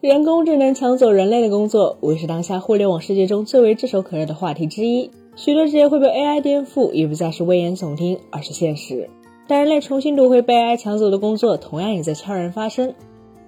[0.00, 5.10] 人工智能抢走人类的工作，无疑是当下互联网世界中最为炙手可热的话题之一。
[5.34, 9.10] 许多职业会被 AI 颠覆，已不再是危言耸听，而是现实。
[9.48, 12.94] 但人类重新夺回被 AI 抢走的工作，同样也在悄然发生。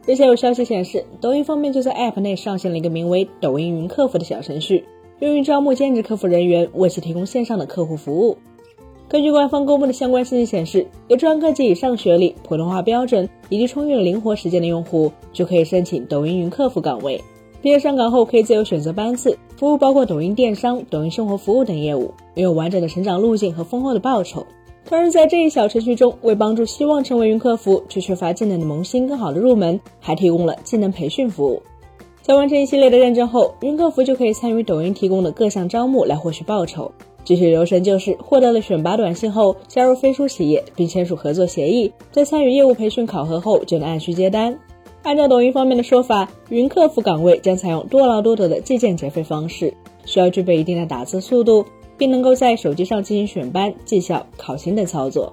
[0.05, 4.85] 日前有消息显示，抖音方面就在 App 内上线了一个名为“抖音云客服”的小程序，
[5.21, 8.37] 用于招募兼职客服人员，为其提供线上的客户服务。
[9.11, 17.21] 根据官方公布的相关信息显示，有专科及以上学历、普通话标准以及充裕灵活时间的用户，就可以申请抖音云客服岗位。
[17.61, 24.47] 毕业上岗后可以自由选择班次，服务包括抖音电商、抖音生活服务等业务，拥有完整的成长路径和丰厚的报酬。
[24.89, 31.61] 同时，在这一小程序中，为帮助希望成为云客服却缺乏技能的萌新更好的入门，还提供了技能培训服务。
[32.31, 36.93] 在完成一系列的认证后，云客服就可以参与抖音提供的各项招募来获取报酬。
[37.25, 44.57] 具体流程就是：获得了选拔短信后，加入飞书企业并签署合作协议，在参与业务培训考核后，就能按需接单。
[45.03, 51.65] 按照抖音方面的说法，云客服岗位将采用多劳多得的计件结费方式，需要具备一定的打字速度，
[51.99, 55.33] 并能够在手机上进行选班、绩效、考勤等操作。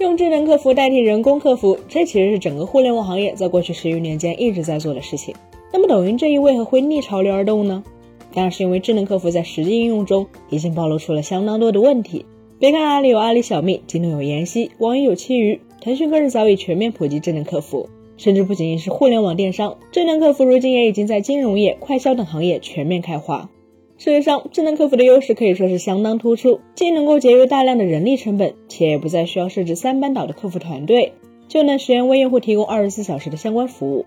[0.00, 5.34] 用智能客服代替人工客服，这其实是整个互联网行业在过去十余年间一直在做的事情。
[5.72, 7.84] 那么，抖音这一为何会逆潮流而动呢？
[8.32, 12.24] 当然是因为智能客服在实际应用中已经暴露出了相当多的问题。
[12.58, 17.88] 别看阿里有阿里小蜜，京东有妍希，网易有七鱼，腾讯更是早已全面普及智能客服。
[18.16, 23.50] 甚至不仅仅是互联网电商，智能客服如今也已经在金融业、快销等行业全面开花。
[23.98, 31.12] 事实上，智能客服的优势可以说是相当突出，既能够节约大量的人力成本，且也不再需要设置三班倒的客服团队，
[31.48, 34.06] 就能实现为用户提供二十四小时的相关服务。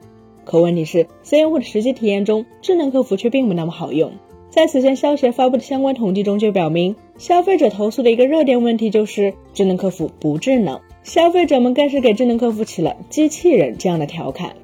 [0.50, 4.14] 可问题是，在用户的实际体验中，智能客服却并不那么好用。
[4.50, 14.56] 在此前消协发布的相关统计中就表明，消费者投诉的一个热点问题就是智能客服不智能，消费者们更是给智能客服起了“机器人”这样的调侃。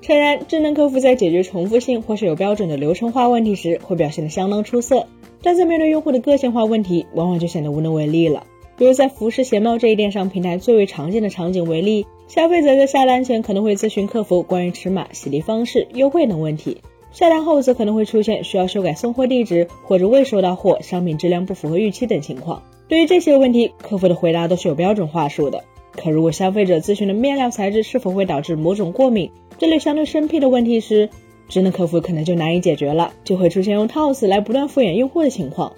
[0.00, 5.06] 诚然，智能客服在解决重复性或是有标准的流程化问题时，会表现得相当出色，
[5.42, 8.44] 但在面对用户的个性化问题，往往就显得无能为力了。
[8.76, 12.06] 比如在服饰鞋帽这一电商平台最为常见的场景为例。
[12.28, 16.78] 消费者在下单前可能会咨询客服关于尺码、洗涤方式、优惠等问题，
[17.12, 22.62] 下单后则可能会出现需要修改送货地址或者未收到货、商品质量不符合预期等情况。
[22.88, 25.62] 对于这些问题，客服的回答都是有标准话术的。
[25.92, 31.08] 可如果消费者咨询的面料材质是否会导致某种过敏这类相对生僻的问题时，
[31.48, 35.72] 智能客服可能就难以解决了，就会出现用套子来不断敷衍用户的情况。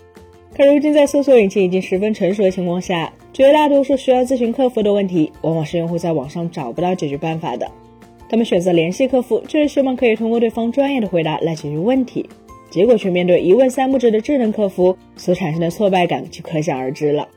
[0.58, 7.70] 可如今在搜索引擎已经十分成熟的情况下，绝大多数需要咨询客服的问题，往往是用户在网上找不到解决办法的。
[8.28, 12.28] 他们选择联系客服，就是希望可以通过对方专业的回答来解决问题，
[12.70, 17.28] 结果却面对一问三不知的智能客服，所产生的挫败感就可想而知了。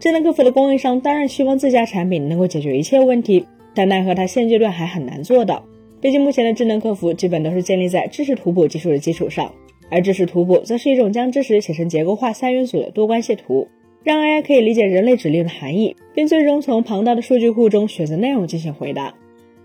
[0.00, 5.64] 智能客服的供应商当然希望自家产品能够解决一切问题，但奈何他现阶段还很难做到。
[6.00, 9.48] 毕竟目前的智能客服基本都是建立在知识图谱技术的基础上，
[9.90, 13.68] 而知识图谱则是一种将知识写成结构化三元组的多关系图。
[14.02, 19.14] 让 AI 可以理解人类指令的含义，并最终从庞大的数据库中选择内容进行回答。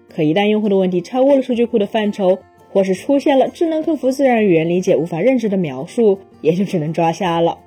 [0.07, 2.37] 可一旦用户的问题超过了数据库的范畴，
[2.69, 7.57] 或是出现了智能客服自然语言理解无法认知的描述，也就只能抓瞎了。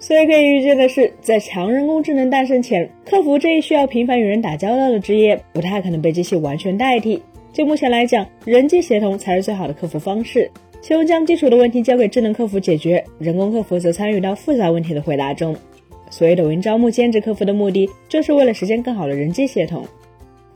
[0.00, 7.22] 所以可以预见的是，在强人工智能诞生前，客服这一需要频繁与人打交道的职业，不太可能被机器完全代替。
[7.52, 10.50] 就目前来讲，人机协同才是最好的客服方式。
[10.84, 15.56] 希望将基础的问题交给智能客服解决，人工客服则参与到复杂问题的回答中。
[16.10, 19.82] 所以，抖音招募兼职客服的目的，就是为了实现更好的人机协同。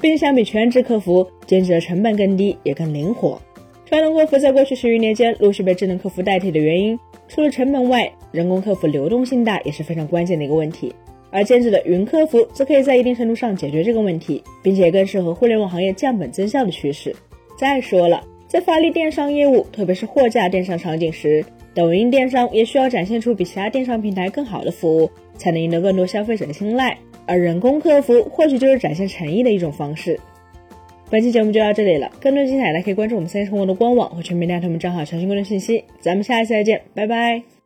[0.02, 3.40] 毕竟，相比全职客服，兼职的成本更低，也更灵活。
[3.86, 10.94] 传统客服在过去十余年间陆续被智能客服代替的原因，除了成本外，人工客服流动性大也是非常关键的一个问题。
[11.30, 17.16] 而兼职的云客服，则可以在一定程度上解决这个问题，并且更适合互联网行业降本增效的趋势。
[17.56, 21.44] 再说了，在发力电商业务，特别是货架电商场景时，
[21.74, 26.96] 抖音电商也需要展现出比其他电商平台更好的服务，才能赢得更多消费者的青睐。
[27.26, 30.18] 而人工客服或许就是展现诚意的一种方式。
[31.10, 35.84] 本期节目就到这里了，更多精彩的可以关注我们三叶虫的官网和全民大头们账号查询更多信息。
[36.00, 37.57] 咱们下期再见，拜拜。